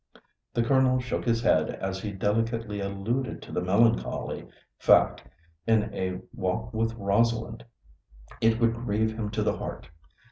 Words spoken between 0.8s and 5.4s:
shook his head as he delicately alluded to the melancholy fact